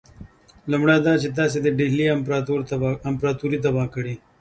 [0.71, 2.05] لومړی دا چې تاسي د ډهلي
[3.07, 4.13] امپراطوري تباه کړه.